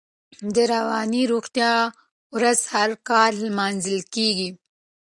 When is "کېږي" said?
4.13-4.49